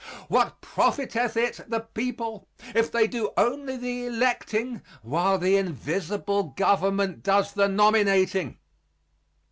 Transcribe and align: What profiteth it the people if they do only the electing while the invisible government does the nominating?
What 0.29 0.61
profiteth 0.61 1.37
it 1.37 1.61
the 1.67 1.81
people 1.81 2.47
if 2.73 2.91
they 2.91 3.05
do 3.05 3.29
only 3.37 3.77
the 3.77 4.07
electing 4.07 4.81
while 5.03 5.37
the 5.37 5.57
invisible 5.57 6.55
government 6.57 7.21
does 7.21 7.53
the 7.53 7.67
nominating? 7.67 8.57